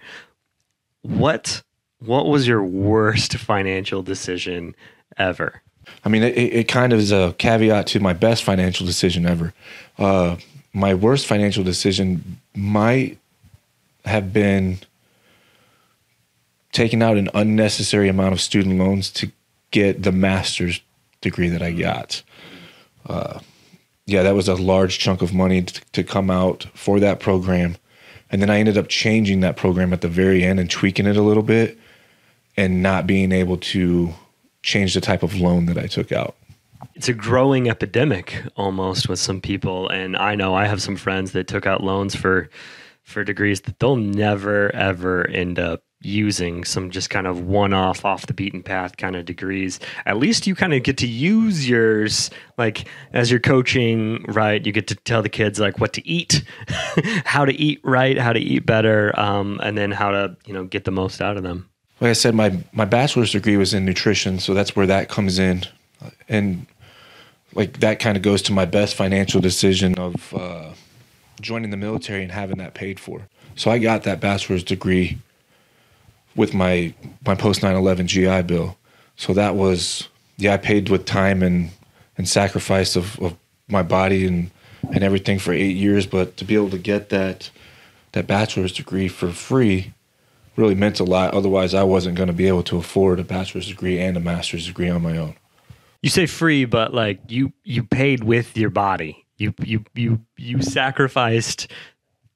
What 1.03 1.63
what 2.05 2.27
was 2.27 2.47
your 2.47 2.63
worst 2.63 3.37
financial 3.37 4.03
decision 4.03 4.75
ever? 5.17 5.63
I 6.05 6.09
mean, 6.09 6.23
it, 6.23 6.37
it 6.37 6.69
kind 6.69 6.93
of 6.93 6.99
is 6.99 7.13
a 7.13 7.35
caveat 7.39 7.87
to 7.89 8.01
my 8.01 8.13
best 8.13 8.45
financial 8.45 8.87
decision 8.87 9.27
ever. 9.27 9.53
Uh, 9.99 10.37
my 10.73 10.95
worst 10.95 11.27
financial 11.27 11.65
decision 11.65 12.41
might 12.55 13.19
have 14.05 14.33
been 14.33 14.79
taking 16.73 17.03
out 17.03 17.17
an 17.17 17.29
unnecessary 17.35 18.09
amount 18.09 18.33
of 18.33 18.41
student 18.41 18.79
loans 18.79 19.11
to 19.11 19.31
get 19.71 20.03
the 20.03 20.13
master's 20.13 20.81
degree 21.21 21.49
that 21.49 21.63
I 21.63 21.73
got. 21.73 22.23
Uh, 23.07 23.41
yeah, 24.07 24.23
that 24.23 24.35
was 24.35 24.49
a 24.49 24.55
large 24.55 24.99
chunk 24.99 25.23
of 25.23 25.33
money 25.33 25.63
to, 25.63 25.81
to 25.93 26.03
come 26.03 26.31
out 26.31 26.67
for 26.75 26.99
that 27.01 27.21
program. 27.21 27.77
And 28.31 28.41
then 28.41 28.51
I 28.51 28.59
ended 28.59 28.79
up 28.79 28.89
changing 28.89 29.41
that 29.41 29.57
program 29.57 29.93
at 29.93 30.01
the 30.01 30.09
very 30.09 30.43
end 30.43 30.59
and 30.59 30.71
tweaking 30.71 31.07
it 31.07 31.17
a 31.17 31.23
little 31.23 31.43
bit 31.43 31.79
and 32.57 32.83
not 32.83 33.07
being 33.07 33.33
able 33.33 33.57
to 33.57 34.13
change 34.63 34.95
the 34.95 35.01
type 35.01 35.23
of 35.23 35.35
loan 35.35 35.67
that 35.67 35.79
I 35.79 35.87
took 35.87 36.13
out. 36.13 36.37
It's 36.95 37.09
a 37.09 37.15
growing 37.15 37.69
epidemic 37.69 38.43
almost 38.57 39.09
with 39.09 39.19
some 39.19 39.41
people 39.41 39.89
and 39.89 40.17
I 40.17 40.35
know 40.35 40.55
I 40.55 40.67
have 40.67 40.83
some 40.83 40.97
friends 40.97 41.33
that 41.33 41.49
took 41.49 41.67
out 41.67 41.83
loans 41.83 42.15
for 42.15 42.49
for 43.03 43.25
degrees 43.25 43.63
that 43.63 43.79
they'll 43.81 43.97
never 43.97 44.75
ever 44.75 45.27
end 45.29 45.59
up 45.59 45.83
using 46.05 46.65
some 46.65 46.91
just 46.91 47.11
kind 47.11 47.27
of 47.27 47.43
one 47.43 47.73
off 47.73 48.05
off 48.05 48.27
the 48.27 48.35
beaten 48.35 48.63
path 48.63 48.97
kind 48.97 49.15
of 49.15 49.25
degrees. 49.25 49.79
At 50.05 50.17
least 50.17 50.47
you 50.47 50.55
kind 50.55 50.75
of 50.75 50.83
get 50.83 50.97
to 50.99 51.07
use 51.07 51.69
yours 51.69 52.31
like 52.59 52.89
as 53.13 53.31
you're 53.31 53.41
coaching 53.41 54.25
right? 54.29 54.65
You 54.65 54.73
get 54.73 54.89
to 54.89 54.95
tell 54.95 55.23
the 55.23 55.29
kids 55.29 55.59
like 55.59 55.79
what 55.79 55.93
to 55.95 56.07
eat 56.07 56.45
how 57.25 57.45
to 57.45 57.53
eat 57.53 57.81
right 57.85 58.19
how 58.19 58.33
to 58.33 58.41
eat 58.41 58.67
better 58.67 59.19
um, 59.19 59.61
and 59.63 59.79
then 59.79 59.93
how 59.93 60.11
to 60.11 60.37
you 60.45 60.53
know 60.53 60.65
get 60.65 60.85
the 60.85 60.91
most 60.91 61.21
out 61.21 61.37
of 61.37 61.43
them 61.43 61.71
like 62.03 62.11
I 62.11 62.15
said, 62.15 62.35
my 62.35 62.59
my 62.73 62.85
bachelor's 62.85 63.31
degree 63.31 63.57
was 63.57 63.73
in 63.73 63.85
nutrition, 63.85 64.41
so 64.41 64.55
that's 64.55 64.75
where 64.75 64.89
that 64.89 65.09
comes 65.09 65.39
in, 65.39 65.63
and 66.29 66.67
like 67.55 67.79
that 67.79 68.01
kind 68.01 68.17
of 68.17 68.25
goes 68.25 68.43
to 68.43 68.53
my 68.53 68.65
best 68.65 68.97
financial 68.97 69.41
decision 69.41 69.97
of 69.97 70.35
uh, 70.35 70.73
joining 71.41 71.71
the 71.71 71.77
military 71.77 72.25
and 72.25 72.33
having 72.33 72.59
that 72.59 72.75
paid 72.75 72.99
for. 72.99 73.29
So 73.55 73.71
I 73.71 73.79
got 73.79 74.03
that 74.03 74.19
bachelor's 74.19 74.65
degree 74.65 75.19
with 76.35 76.53
my 76.53 76.93
my 77.25 77.37
post 77.37 77.61
9/11 77.61 78.07
GI 78.07 78.43
Bill. 78.49 78.77
So 79.15 79.33
that 79.35 79.55
was 79.55 80.09
yeah, 80.39 80.55
I 80.55 80.57
paid 80.57 80.89
with 80.89 81.05
time 81.05 81.41
and 81.41 81.71
and 82.19 82.29
sacrifice 82.29 82.97
of, 82.97 83.17
of 83.21 83.37
my 83.69 83.85
body 83.85 84.27
and 84.27 84.51
and 84.93 85.05
everything 85.05 85.39
for 85.39 85.53
eight 85.53 85.77
years, 85.77 86.05
but 86.07 86.37
to 86.39 86.45
be 86.45 86.57
able 86.57 86.71
to 86.71 86.79
get 86.79 87.11
that 87.11 87.49
that 88.11 88.27
bachelor's 88.27 88.73
degree 88.73 89.07
for 89.07 89.31
free 89.31 89.95
really 90.57 90.75
meant 90.75 91.01
a 91.01 91.05
lot. 91.05 91.35
Otherwise, 91.35 91.75
I 91.75 91.83
wasn't 91.83 92.17
going 92.17 92.29
to 92.29 92.33
be 92.33 92.49
able 92.49 92.63
to 92.65 92.79
afford 92.79 93.21
a 93.21 93.25
bachelor's 93.25 93.69
degree 93.69 94.01
and 94.01 94.17
a 94.17 94.21
master's 94.21 94.67
degree 94.67 94.89
on 94.89 95.03
my 95.03 95.17
own. 95.17 95.37
You 96.03 96.11
say 96.11 96.27
free, 96.27 96.65
but 96.65 96.93
like 96.93 97.21
you 97.29 97.53
you 97.65 97.85
paid 97.85 98.25
with 98.25 98.57
your 98.57 98.71
body. 98.71 99.25
You 99.37 99.55
you 99.63 99.85
you 99.95 100.21
you 100.37 100.63
sacrificed 100.63 101.69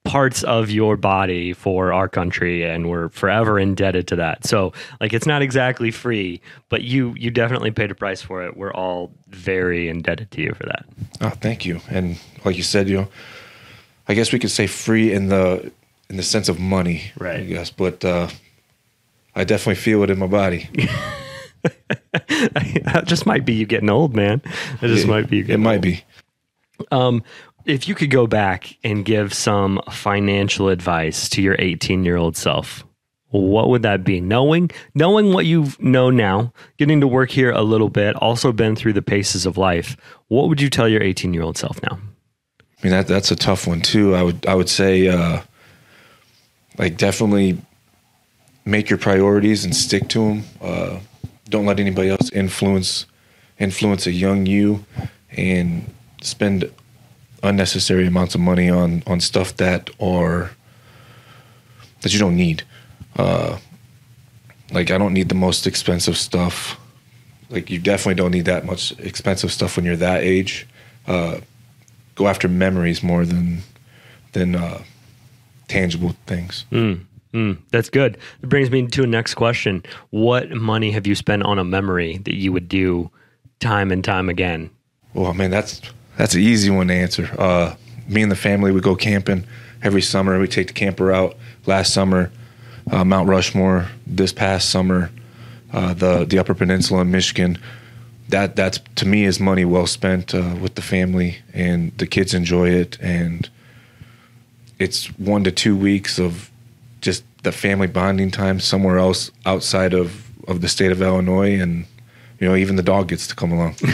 parts 0.07 0.45
of 0.45 0.71
your 0.71 0.97
body 0.97 1.52
for 1.52 1.93
our 1.93 2.09
country 2.09 2.64
and 2.64 2.88
we're 2.88 3.09
forever 3.09 3.59
indebted 3.59 4.07
to 4.07 4.17
that. 4.17 4.47
So 4.47 4.73
like 5.00 5.12
it's 5.12 5.26
not 5.26 5.43
exactly 5.43 5.91
free, 5.91 6.41
but 6.69 6.83
you 6.83 7.14
you 7.19 7.31
definitely 7.31 7.73
paid 7.73 7.91
a 7.91 7.95
price 7.95 8.23
for 8.23 8.45
it. 8.45 8.57
We're 8.57 8.73
all 8.73 9.12
very 9.29 9.88
indebted 9.88 10.31
to 10.33 10.43
you 10.43 10.52
for 10.55 10.64
that. 10.67 10.87
Oh, 11.21 11.31
thank 11.31 11.67
you. 11.67 11.81
And 11.91 12.21
like 12.45 12.57
you 12.57 12.62
said, 12.62 12.88
you 12.88 12.99
know, 12.99 13.09
I 14.09 14.14
guess 14.14 14.33
we 14.33 14.38
could 14.38 14.52
say 14.52 14.69
free 14.69 15.12
in 15.12 15.29
the 15.29 15.73
in 16.09 16.17
the 16.17 16.23
sense 16.23 16.49
of 16.49 16.59
money, 16.59 17.13
right? 17.19 17.41
I 17.41 17.45
guess, 17.45 17.71
but 17.71 18.05
uh, 18.05 18.29
I 19.35 19.45
definitely 19.45 19.81
feel 19.81 20.03
it 20.03 20.11
in 20.11 20.19
my 20.19 20.27
body. 20.27 20.69
that 22.29 23.05
just 23.07 23.27
might 23.27 23.45
be 23.45 23.55
you 23.55 23.67
getting 23.67 23.91
old, 23.91 24.15
man. 24.15 24.43
It 24.81 24.89
just 24.89 25.05
it, 25.05 25.09
might 25.09 25.29
be. 25.29 25.41
it 25.41 25.59
might 25.59 25.75
old. 25.75 25.83
be. 25.83 26.05
Um, 26.91 27.23
if 27.65 27.89
you 27.89 27.95
could 27.95 28.11
go 28.11 28.27
back 28.27 28.77
and 28.85 29.05
give 29.05 29.35
some 29.35 29.81
financial 29.91 30.69
advice 30.69 31.29
to 31.31 31.43
your 31.43 31.57
18 31.59 32.05
year 32.05 32.17
old 32.17 32.37
self, 32.37 32.85
what 33.31 33.69
would 33.69 33.83
that 33.83 34.05
be? 34.05 34.21
Knowing 34.21 34.71
knowing 34.95 35.33
what 35.33 35.47
you 35.47 35.67
know 35.79 36.11
now, 36.11 36.53
getting 36.79 37.01
to 37.01 37.09
work 37.09 37.31
here 37.31 37.51
a 37.51 37.63
little 37.63 37.89
bit, 37.89 38.15
also 38.17 38.53
been 38.53 38.77
through 38.77 38.93
the 38.93 39.03
paces 39.03 39.47
of 39.47 39.59
life. 39.59 39.97
What 40.29 40.49
would 40.49 40.61
you 40.61 40.71
tell 40.71 40.89
your 40.89 41.03
18 41.03 41.35
year 41.35 41.43
old 41.43 41.59
self 41.59 41.83
now? 41.83 41.99
I 42.61 42.83
mean 42.83 42.93
that 42.93 43.09
that's 43.09 43.31
a 43.31 43.37
tough 43.37 43.67
one 43.67 43.81
too. 43.81 44.15
I 44.15 44.23
would 44.23 44.47
I 44.47 44.55
would 44.55 44.69
say 44.69 45.09
uh, 45.09 45.43
like 46.78 46.97
definitely 46.97 47.59
make 48.64 48.90
your 48.90 48.99
priorities 48.99 49.64
and 49.64 49.75
stick 49.75 50.09
to 50.09 50.18
them. 50.21 50.45
Uh, 50.61 50.99
don't 51.49 51.66
let 51.66 51.78
anybody 51.78 52.11
else 52.11 52.30
influence 52.33 53.06
influence 53.59 54.06
a 54.06 54.12
young 54.12 54.45
you 54.45 54.85
and 55.30 55.90
spend 56.21 56.71
unnecessary 57.42 58.06
amounts 58.06 58.35
of 58.35 58.40
money 58.40 58.68
on 58.68 59.02
on 59.06 59.21
stuff 59.21 59.56
that 59.56 59.90
are 60.00 60.50
that 62.02 62.12
you 62.12 62.18
don't 62.18 62.37
need. 62.37 62.62
Uh, 63.16 63.59
like 64.73 64.90
I 64.90 64.99
don't 64.99 65.12
need 65.12 65.28
the 65.28 65.35
most 65.35 65.66
expensive 65.66 66.16
stuff. 66.16 66.78
Like 67.49 67.71
you 67.71 67.78
definitely 67.78 68.16
don't 68.16 68.33
need 68.33 68.47
that 68.47 68.64
much 68.64 68.92
expensive 68.99 69.52
stuff 69.52 69.76
when 69.76 69.85
you're 69.85 69.97
that 69.97 70.23
age. 70.23 70.66
Uh, 71.06 71.40
go 72.16 72.26
after 72.26 72.49
memories 72.49 73.02
more 73.02 73.25
than 73.25 73.62
than 74.33 74.56
uh, 74.56 74.83
tangible 75.69 76.15
things. 76.27 76.65
Mm, 76.71 77.01
Mm, 77.37 77.59
that's 77.71 77.91
good. 77.91 78.17
It 78.43 78.49
brings 78.49 78.71
me 78.71 78.87
to 78.87 79.03
a 79.03 79.07
next 79.07 79.35
question. 79.35 79.83
What 80.09 80.51
money 80.53 80.91
have 80.93 81.07
you 81.07 81.15
spent 81.15 81.43
on 81.43 81.59
a 81.59 81.65
memory 81.65 82.17
that 82.19 82.35
you 82.35 82.51
would 82.51 82.67
do 82.67 83.11
time 83.61 83.93
and 83.93 84.03
time 84.03 84.31
again? 84.31 84.71
Well, 85.13 85.35
man, 85.35 85.51
that's 85.51 85.83
that's 86.17 86.35
an 86.35 86.41
easy 86.41 86.71
one 86.71 86.89
to 86.89 86.95
answer. 86.95 87.31
Uh, 87.39 87.75
me 88.09 88.23
and 88.23 88.33
the 88.33 88.37
family 88.37 88.73
would 88.73 88.83
go 88.83 88.97
camping 88.97 89.45
every 89.83 90.01
summer. 90.01 90.39
We 90.39 90.49
take 90.49 90.69
the 90.69 90.73
camper 90.73 91.13
out. 91.13 91.37
Last 91.67 91.93
summer, 91.93 92.31
uh, 92.91 93.05
Mount 93.05 93.29
Rushmore. 93.29 93.89
This 94.07 94.33
past 94.33 94.71
summer, 94.71 95.11
uh, 95.75 95.93
the 95.93 96.25
the 96.25 96.39
Upper 96.39 96.55
Peninsula 96.55 97.03
in 97.03 97.11
Michigan. 97.11 97.59
That 98.31 98.57
that's 98.57 98.81
to 98.95 99.07
me 99.07 99.25
is 99.25 99.39
money 99.39 99.67
well 99.67 99.87
spent 99.87 100.35
uh, 100.35 100.57
with 100.61 100.75
the 100.75 100.83
family, 100.83 101.39
and 101.53 101.93
the 101.99 102.07
kids 102.07 102.33
enjoy 102.33 102.71
it. 102.71 102.99
And 103.01 103.51
it's 104.78 105.06
one 105.18 105.45
to 105.45 105.52
two 105.52 105.76
weeks 105.76 106.18
of 106.18 106.50
just 107.00 107.25
the 107.42 107.52
family 107.52 107.87
bonding 107.87 108.30
time 108.30 108.61
somewhere 108.61 108.99
else 108.99 109.30
outside 109.45 109.95
of 109.95 110.25
of 110.49 110.61
the 110.61 110.68
state 110.68 110.92
of 110.92 111.02
Illinois, 111.02 111.59
and 111.59 111.87
you 112.40 112.49
know 112.49 112.54
even 112.54 112.76
the 112.76 112.83
dog 112.83 113.09
gets 113.09 113.26
to 113.28 113.35
come 113.35 113.52
along. 113.52 113.76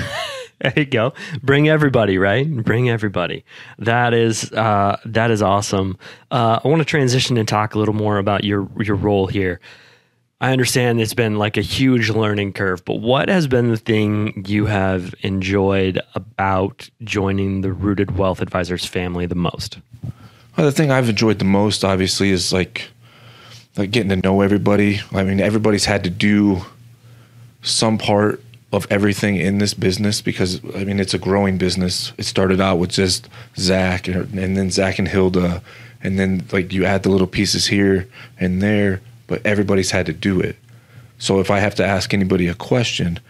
There 0.62 0.72
you 0.76 0.84
go. 0.84 1.12
Bring 1.42 1.68
everybody, 1.68 2.18
right? 2.18 2.48
Bring 2.48 2.88
everybody. 2.88 3.44
That 3.80 4.14
is 4.14 4.52
uh, 4.52 4.96
that 5.04 5.32
is 5.32 5.42
awesome. 5.42 5.98
Uh, 6.30 6.60
I 6.64 6.68
want 6.68 6.78
to 6.78 6.84
transition 6.84 7.36
and 7.36 7.48
talk 7.48 7.74
a 7.74 7.80
little 7.80 7.94
more 7.94 8.18
about 8.18 8.44
your 8.44 8.68
your 8.80 8.94
role 8.94 9.26
here. 9.26 9.58
I 10.40 10.52
understand 10.52 11.00
it's 11.00 11.14
been 11.14 11.36
like 11.36 11.56
a 11.56 11.62
huge 11.62 12.10
learning 12.10 12.52
curve, 12.52 12.84
but 12.84 13.00
what 13.00 13.28
has 13.28 13.48
been 13.48 13.70
the 13.70 13.76
thing 13.76 14.44
you 14.46 14.66
have 14.66 15.14
enjoyed 15.22 16.00
about 16.14 16.88
joining 17.02 17.62
the 17.62 17.72
Rooted 17.72 18.16
Wealth 18.16 18.40
Advisors 18.40 18.84
family 18.84 19.26
the 19.26 19.34
most? 19.34 19.78
Well, 20.56 20.66
the 20.66 20.72
thing 20.72 20.90
I've 20.90 21.08
enjoyed 21.08 21.38
the 21.38 21.44
most, 21.44 21.84
obviously, 21.84 22.30
is 22.30 22.52
like 22.52 22.90
like 23.76 23.90
getting 23.90 24.10
to 24.10 24.16
know 24.16 24.42
everybody. 24.42 25.00
I 25.12 25.22
mean, 25.22 25.40
everybody's 25.40 25.86
had 25.86 26.04
to 26.04 26.10
do 26.10 26.62
some 27.62 27.96
part 27.96 28.42
of 28.72 28.86
everything 28.90 29.36
in 29.36 29.58
this 29.58 29.74
business 29.74 30.20
because 30.22 30.60
I 30.74 30.84
mean 30.84 30.98
it's 30.98 31.14
a 31.14 31.18
growing 31.18 31.58
business. 31.58 32.12
It 32.18 32.24
started 32.24 32.60
out 32.60 32.78
with 32.78 32.90
just 32.90 33.28
Zach 33.56 34.08
and, 34.08 34.38
and 34.38 34.56
then 34.56 34.70
Zach 34.70 34.98
and 34.98 35.08
Hilda, 35.08 35.62
and 36.02 36.18
then 36.18 36.44
like 36.52 36.72
you 36.72 36.84
add 36.84 37.02
the 37.02 37.10
little 37.10 37.26
pieces 37.26 37.66
here 37.66 38.08
and 38.38 38.62
there, 38.62 39.00
but 39.26 39.44
everybody's 39.44 39.90
had 39.90 40.06
to 40.06 40.12
do 40.12 40.40
it. 40.40 40.56
So 41.18 41.38
if 41.38 41.50
I 41.50 41.60
have 41.60 41.74
to 41.76 41.84
ask 41.84 42.12
anybody 42.12 42.48
a 42.48 42.54
question, 42.54 43.20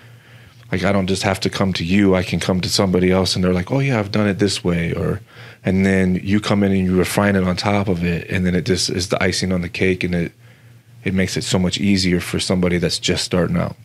like 0.70 0.84
I 0.84 0.92
don't 0.92 1.08
just 1.08 1.24
have 1.24 1.40
to 1.40 1.50
come 1.50 1.72
to 1.74 1.84
you. 1.84 2.14
I 2.14 2.22
can 2.22 2.40
come 2.40 2.60
to 2.60 2.68
somebody 2.68 3.10
else, 3.10 3.34
and 3.34 3.44
they're 3.44 3.52
like, 3.52 3.70
"Oh 3.70 3.80
yeah, 3.80 3.98
I've 3.98 4.12
done 4.12 4.28
it 4.28 4.38
this 4.38 4.62
way," 4.64 4.92
or 4.92 5.20
and 5.64 5.86
then 5.86 6.16
you 6.16 6.40
come 6.40 6.62
in 6.62 6.72
and 6.72 6.84
you 6.84 6.96
refine 6.96 7.36
it 7.36 7.44
on 7.44 7.56
top 7.56 7.88
of 7.88 8.04
it, 8.04 8.28
and 8.30 8.44
then 8.46 8.54
it 8.54 8.64
just 8.64 8.90
is 8.90 9.08
the 9.08 9.22
icing 9.22 9.52
on 9.52 9.62
the 9.62 9.68
cake, 9.68 10.04
and 10.04 10.14
it 10.14 10.32
it 11.04 11.14
makes 11.14 11.36
it 11.36 11.42
so 11.44 11.58
much 11.58 11.78
easier 11.78 12.20
for 12.20 12.38
somebody 12.38 12.78
that's 12.78 12.98
just 12.98 13.24
starting 13.24 13.56
out. 13.56 13.76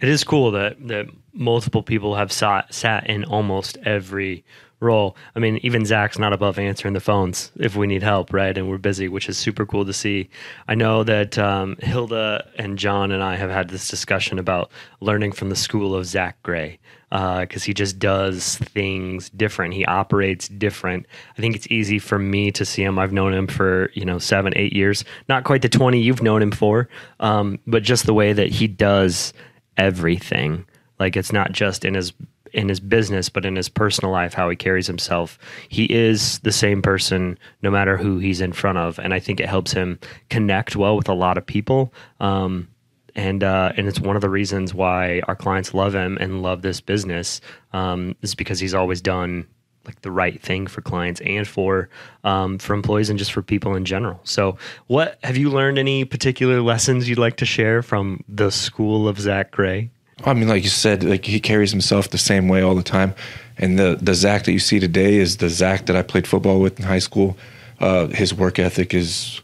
It 0.00 0.08
is 0.08 0.24
cool 0.24 0.50
that 0.52 0.88
that 0.88 1.06
multiple 1.32 1.82
people 1.82 2.14
have 2.14 2.32
sat 2.32 2.72
sat 2.72 3.08
in 3.08 3.24
almost 3.24 3.76
every 3.84 4.44
role. 4.80 5.16
I 5.34 5.38
mean, 5.38 5.58
even 5.62 5.84
Zach's 5.84 6.18
not 6.18 6.32
above 6.32 6.58
answering 6.58 6.94
the 6.94 7.00
phones 7.00 7.50
if 7.56 7.76
we 7.76 7.86
need 7.86 8.02
help, 8.02 8.32
right? 8.32 8.56
And 8.56 8.68
we're 8.68 8.78
busy, 8.78 9.08
which 9.08 9.28
is 9.28 9.38
super 9.38 9.64
cool 9.64 9.84
to 9.84 9.92
see. 9.92 10.28
I 10.68 10.74
know 10.74 11.02
that 11.04 11.38
um, 11.38 11.76
Hilda 11.80 12.48
and 12.58 12.78
John 12.78 13.10
and 13.10 13.22
I 13.22 13.36
have 13.36 13.50
had 13.50 13.68
this 13.70 13.88
discussion 13.88 14.38
about 14.38 14.70
learning 15.00 15.32
from 15.32 15.48
the 15.48 15.56
school 15.56 15.94
of 15.94 16.06
Zach 16.06 16.42
Gray 16.42 16.78
because 17.08 17.62
uh, 17.62 17.66
he 17.66 17.72
just 17.72 17.98
does 17.98 18.56
things 18.56 19.30
different. 19.30 19.74
He 19.74 19.86
operates 19.86 20.48
different. 20.48 21.06
I 21.38 21.40
think 21.40 21.54
it's 21.54 21.68
easy 21.70 21.98
for 21.98 22.18
me 22.18 22.50
to 22.52 22.64
see 22.64 22.82
him. 22.82 22.98
I've 22.98 23.12
known 23.12 23.32
him 23.32 23.46
for 23.46 23.90
you 23.94 24.04
know 24.04 24.18
seven, 24.18 24.52
eight 24.56 24.72
years. 24.72 25.04
Not 25.28 25.44
quite 25.44 25.62
the 25.62 25.68
twenty 25.68 26.00
you've 26.00 26.22
known 26.22 26.42
him 26.42 26.50
for, 26.50 26.88
um, 27.20 27.58
but 27.66 27.82
just 27.82 28.06
the 28.06 28.14
way 28.14 28.32
that 28.32 28.48
he 28.48 28.66
does 28.66 29.32
everything. 29.76 30.66
Like 30.98 31.16
it's 31.16 31.32
not 31.32 31.52
just 31.52 31.84
in 31.84 31.94
his 31.94 32.12
in 32.56 32.68
his 32.68 32.80
business, 32.80 33.28
but 33.28 33.44
in 33.44 33.54
his 33.54 33.68
personal 33.68 34.10
life, 34.10 34.34
how 34.34 34.48
he 34.48 34.56
carries 34.56 34.86
himself. 34.86 35.38
He 35.68 35.84
is 35.84 36.38
the 36.40 36.52
same 36.52 36.82
person 36.82 37.38
no 37.62 37.70
matter 37.70 37.96
who 37.96 38.18
he's 38.18 38.40
in 38.40 38.52
front 38.52 38.78
of, 38.78 38.98
and 38.98 39.14
I 39.14 39.20
think 39.20 39.38
it 39.38 39.48
helps 39.48 39.72
him 39.72 39.98
connect 40.30 40.74
well 40.74 40.96
with 40.96 41.08
a 41.08 41.14
lot 41.14 41.38
of 41.38 41.46
people. 41.46 41.92
Um, 42.18 42.68
and 43.14 43.42
uh, 43.44 43.72
and 43.76 43.86
it's 43.86 44.00
one 44.00 44.16
of 44.16 44.22
the 44.22 44.28
reasons 44.28 44.74
why 44.74 45.20
our 45.28 45.36
clients 45.36 45.72
love 45.72 45.94
him 45.94 46.18
and 46.20 46.42
love 46.42 46.62
this 46.62 46.80
business 46.80 47.40
um, 47.72 48.14
is 48.22 48.34
because 48.34 48.60
he's 48.60 48.74
always 48.74 49.00
done 49.00 49.46
like 49.86 50.00
the 50.02 50.10
right 50.10 50.42
thing 50.42 50.66
for 50.66 50.82
clients 50.82 51.20
and 51.22 51.46
for 51.46 51.88
um, 52.24 52.58
for 52.58 52.74
employees 52.74 53.08
and 53.08 53.18
just 53.18 53.32
for 53.32 53.42
people 53.42 53.74
in 53.74 53.84
general. 53.84 54.20
So, 54.24 54.58
what 54.86 55.18
have 55.22 55.36
you 55.36 55.50
learned? 55.50 55.78
Any 55.78 56.04
particular 56.04 56.60
lessons 56.60 57.08
you'd 57.08 57.18
like 57.18 57.36
to 57.36 57.46
share 57.46 57.82
from 57.82 58.22
the 58.28 58.50
school 58.50 59.08
of 59.08 59.18
Zach 59.18 59.50
Gray? 59.50 59.90
I 60.24 60.32
mean, 60.32 60.48
like 60.48 60.62
you 60.62 60.70
said, 60.70 61.04
like 61.04 61.26
he 61.26 61.40
carries 61.40 61.70
himself 61.70 62.08
the 62.08 62.18
same 62.18 62.48
way 62.48 62.62
all 62.62 62.74
the 62.74 62.82
time, 62.82 63.14
and 63.58 63.78
the 63.78 63.98
the 64.00 64.14
Zach 64.14 64.44
that 64.44 64.52
you 64.52 64.58
see 64.58 64.80
today 64.80 65.16
is 65.16 65.36
the 65.36 65.50
Zach 65.50 65.86
that 65.86 65.96
I 65.96 66.02
played 66.02 66.26
football 66.26 66.60
with 66.60 66.78
in 66.80 66.86
high 66.86 67.00
school. 67.00 67.36
Uh, 67.80 68.06
his 68.08 68.32
work 68.32 68.58
ethic 68.58 68.94
is 68.94 69.42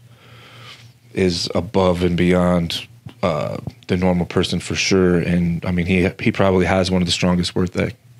is 1.12 1.48
above 1.54 2.02
and 2.02 2.16
beyond 2.16 2.86
uh, 3.22 3.58
the 3.88 3.98
normal 3.98 4.24
person 4.24 4.60
for 4.60 4.74
sure, 4.74 5.18
and 5.18 5.64
I 5.66 5.72
mean 5.72 5.84
he 5.84 6.08
he 6.20 6.32
probably 6.32 6.64
has 6.64 6.90
one 6.90 7.02
of 7.02 7.06
the 7.06 7.12
strongest 7.12 7.54
work 7.54 7.70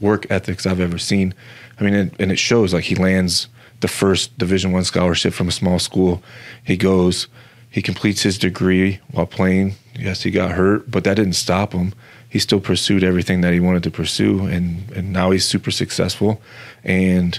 work 0.00 0.26
ethics 0.28 0.66
I've 0.66 0.80
ever 0.80 0.98
seen. 0.98 1.32
I 1.80 1.84
mean, 1.84 1.94
and 2.18 2.30
it 2.30 2.38
shows. 2.38 2.74
Like 2.74 2.84
he 2.84 2.96
lands 2.96 3.48
the 3.80 3.88
first 3.88 4.36
Division 4.36 4.72
One 4.72 4.84
scholarship 4.84 5.32
from 5.32 5.48
a 5.48 5.52
small 5.52 5.78
school. 5.78 6.22
He 6.62 6.76
goes, 6.76 7.28
he 7.70 7.80
completes 7.80 8.22
his 8.22 8.36
degree 8.36 9.00
while 9.10 9.26
playing. 9.26 9.76
Yes, 9.94 10.22
he 10.22 10.30
got 10.30 10.52
hurt, 10.52 10.90
but 10.90 11.04
that 11.04 11.14
didn't 11.14 11.32
stop 11.32 11.72
him. 11.72 11.94
He 12.32 12.38
still 12.38 12.60
pursued 12.60 13.04
everything 13.04 13.42
that 13.42 13.52
he 13.52 13.60
wanted 13.60 13.82
to 13.82 13.90
pursue, 13.90 14.46
and 14.46 14.90
and 14.92 15.12
now 15.12 15.32
he's 15.32 15.44
super 15.44 15.70
successful. 15.70 16.40
And 16.82 17.38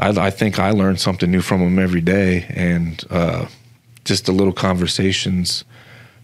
I, 0.00 0.08
I 0.26 0.30
think 0.30 0.58
I 0.58 0.72
learned 0.72 1.00
something 1.00 1.30
new 1.30 1.40
from 1.40 1.60
him 1.60 1.78
every 1.78 2.00
day, 2.00 2.46
and 2.48 3.00
uh, 3.10 3.46
just 4.04 4.26
the 4.26 4.32
little 4.32 4.52
conversations. 4.52 5.62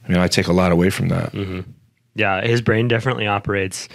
I 0.05 0.09
mean, 0.09 0.19
I 0.19 0.27
take 0.27 0.49
a 0.49 0.53
lot 0.53 0.73
away 0.73 0.91
from 0.91 1.07
that. 1.11 1.33
Mm-hmm. 1.33 1.71
Yeah, 2.17 2.45
his 2.45 2.61
brain 2.61 2.89
definitely 2.89 3.29
operates 3.29 3.89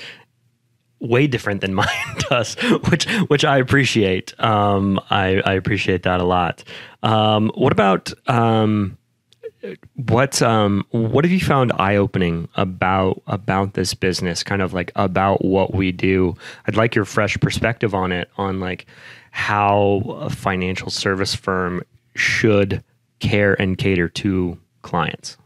way 1.01 1.27
different 1.27 1.59
than 1.59 1.73
mine 1.81 1.87
does, 2.29 2.55
which 2.89 3.05
which 3.27 3.43
I 3.43 3.57
appreciate. 3.57 4.33
Um, 4.39 4.97
I, 5.09 5.41
I 5.45 5.55
appreciate 5.55 6.03
that 6.03 6.21
a 6.21 6.23
lot. 6.23 6.63
Um, 7.03 7.51
what 7.55 7.73
about 7.73 8.13
um, 8.29 8.97
what 9.95 10.41
um, 10.41 10.85
what 10.91 11.23
have 11.23 11.31
you 11.31 11.39
found 11.39 11.71
eye 11.77 11.95
opening 11.95 12.49
about 12.55 13.21
about 13.27 13.73
this 13.73 13.93
business? 13.93 14.43
Kind 14.43 14.61
of 14.61 14.73
like 14.73 14.91
about 14.95 15.43
what 15.43 15.73
we 15.73 15.91
do. 15.91 16.35
I'd 16.67 16.75
like 16.75 16.95
your 16.95 17.05
fresh 17.05 17.37
perspective 17.39 17.93
on 17.93 18.11
it, 18.11 18.29
on 18.37 18.59
like 18.59 18.85
how 19.31 20.03
a 20.21 20.29
financial 20.29 20.89
service 20.89 21.33
firm 21.33 21.83
should 22.15 22.83
care 23.19 23.59
and 23.59 23.77
cater 23.77 24.09
to 24.09 24.57
clients. 24.81 25.37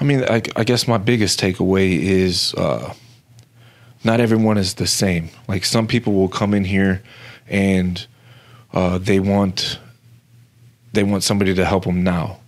I 0.00 0.04
mean, 0.04 0.24
I, 0.24 0.42
I 0.56 0.64
guess 0.64 0.88
my 0.88 0.98
biggest 0.98 1.40
takeaway 1.40 1.98
is. 1.98 2.54
Uh, 2.54 2.94
not 4.02 4.18
everyone 4.18 4.56
is 4.56 4.74
the 4.74 4.86
same. 4.86 5.28
Like 5.46 5.64
some 5.64 5.86
people 5.86 6.14
will 6.14 6.28
come 6.28 6.54
in 6.54 6.64
here 6.64 7.02
and 7.48 8.06
uh, 8.72 8.96
they 8.96 9.20
want 9.20 9.78
they 10.94 11.02
want 11.02 11.22
somebody 11.22 11.54
to 11.54 11.64
help 11.66 11.84
them 11.84 12.02
now. 12.02 12.40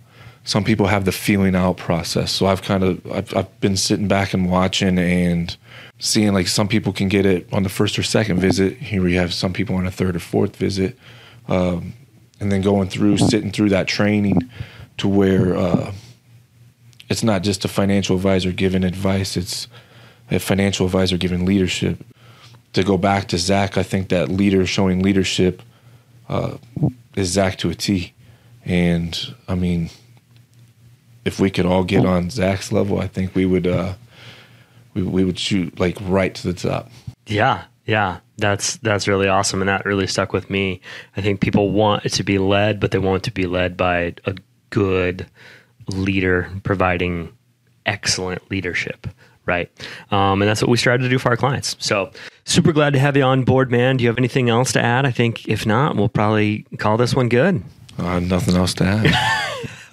Some 0.45 0.63
people 0.63 0.87
have 0.87 1.05
the 1.05 1.11
feeling 1.11 1.55
out 1.55 1.77
process. 1.77 2.31
So 2.31 2.47
I've 2.47 2.61
kind 2.61 2.83
of 2.83 3.11
I've, 3.11 3.35
I've 3.35 3.59
been 3.61 3.77
sitting 3.77 4.07
back 4.07 4.33
and 4.33 4.49
watching 4.49 4.99
and 4.99 5.55
seeing 5.99 6.33
like 6.33 6.47
some 6.47 6.67
people 6.67 6.91
can 6.91 7.07
get 7.07 7.25
it 7.25 7.47
on 7.53 7.63
the 7.63 7.69
first 7.69 7.97
or 7.97 8.03
second 8.03 8.39
visit. 8.39 8.77
Here 8.77 9.01
we 9.01 9.15
have 9.15 9.33
some 9.33 9.53
people 9.53 9.75
on 9.75 9.87
a 9.87 9.91
third 9.91 10.15
or 10.15 10.19
fourth 10.19 10.55
visit, 10.57 10.97
um, 11.47 11.93
and 12.39 12.51
then 12.51 12.61
going 12.61 12.89
through 12.89 13.17
sitting 13.19 13.51
through 13.51 13.69
that 13.69 13.87
training 13.87 14.49
to 14.97 15.07
where 15.07 15.55
uh, 15.55 15.93
it's 17.09 17.23
not 17.23 17.41
just 17.43 17.63
a 17.63 17.67
financial 17.67 18.15
advisor 18.15 18.51
giving 18.51 18.83
advice. 18.83 19.37
It's 19.37 19.67
a 20.29 20.39
financial 20.39 20.85
advisor 20.85 21.17
giving 21.17 21.45
leadership. 21.45 22.03
To 22.73 22.83
go 22.83 22.97
back 22.97 23.27
to 23.27 23.37
Zach, 23.37 23.77
I 23.77 23.83
think 23.83 24.09
that 24.09 24.29
leader 24.29 24.65
showing 24.65 25.03
leadership 25.03 25.61
uh, 26.27 26.57
is 27.15 27.29
Zach 27.29 27.57
to 27.59 27.69
a 27.69 27.75
T. 27.75 28.13
And 28.65 29.35
I 29.47 29.53
mean, 29.55 29.89
if 31.25 31.39
we 31.39 31.49
could 31.49 31.65
all 31.65 31.83
get 31.83 32.05
on 32.05 32.29
Zach's 32.29 32.71
level, 32.71 32.99
I 32.99 33.07
think 33.07 33.35
we 33.35 33.45
would 33.45 33.67
uh, 33.67 33.93
we 34.93 35.03
we 35.03 35.23
would 35.23 35.39
shoot 35.39 35.79
like 35.79 35.97
right 36.01 36.33
to 36.35 36.51
the 36.51 36.53
top. 36.53 36.91
Yeah, 37.25 37.65
yeah, 37.85 38.19
that's 38.37 38.77
that's 38.77 39.07
really 39.07 39.27
awesome, 39.27 39.61
and 39.61 39.69
that 39.69 39.85
really 39.85 40.07
stuck 40.07 40.33
with 40.33 40.49
me. 40.49 40.81
I 41.15 41.21
think 41.21 41.41
people 41.41 41.71
want 41.71 42.03
to 42.11 42.23
be 42.23 42.37
led, 42.37 42.79
but 42.79 42.91
they 42.91 42.99
want 42.99 43.23
to 43.23 43.31
be 43.31 43.45
led 43.45 43.77
by 43.77 44.15
a 44.25 44.35
good 44.69 45.27
leader 45.87 46.49
providing 46.63 47.31
excellent 47.85 48.49
leadership 48.49 49.07
right? 49.45 49.69
Um, 50.11 50.41
and 50.41 50.49
that's 50.49 50.61
what 50.61 50.69
we 50.69 50.77
started 50.77 51.03
to 51.03 51.09
do 51.09 51.19
for 51.19 51.29
our 51.29 51.37
clients. 51.37 51.75
So 51.79 52.11
super 52.45 52.71
glad 52.71 52.93
to 52.93 52.99
have 52.99 53.17
you 53.17 53.23
on 53.23 53.43
board, 53.43 53.71
man. 53.71 53.97
Do 53.97 54.03
you 54.03 54.09
have 54.09 54.17
anything 54.17 54.49
else 54.49 54.71
to 54.73 54.81
add? 54.81 55.05
I 55.05 55.11
think 55.11 55.47
if 55.47 55.65
not, 55.65 55.95
we'll 55.95 56.09
probably 56.09 56.65
call 56.77 56.97
this 56.97 57.13
one 57.13 57.29
good. 57.29 57.61
Uh, 57.97 58.19
nothing 58.19 58.55
else 58.55 58.73
to 58.75 58.85
add. 58.85 59.39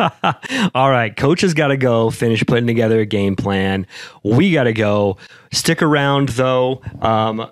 All 0.75 0.91
right, 0.91 1.15
coach 1.15 1.43
has 1.43 1.55
got 1.55 1.69
to 1.69 1.77
go 1.77 2.11
finish 2.11 2.45
putting 2.47 2.67
together 2.67 3.01
a 3.01 3.07
game 3.07 3.37
plan. 3.37 3.87
We 4.23 4.53
got 4.53 4.65
to 4.65 4.73
go. 4.73 5.19
Stick 5.53 5.83
around 5.83 6.31
though. 6.31 6.83
Um, 7.01 7.51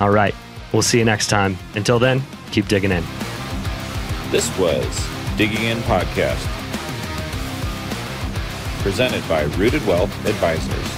All 0.00 0.10
right. 0.10 0.34
We'll 0.72 0.82
see 0.82 0.98
you 0.98 1.04
next 1.04 1.28
time. 1.28 1.56
Until 1.74 1.98
then, 1.98 2.22
keep 2.50 2.68
digging 2.68 2.90
in. 2.92 3.04
This 4.30 4.56
was 4.58 4.84
Digging 5.36 5.64
In 5.64 5.78
Podcast, 5.78 6.44
presented 8.82 9.26
by 9.28 9.42
Rooted 9.56 9.86
Wealth 9.86 10.12
Advisors. 10.26 10.97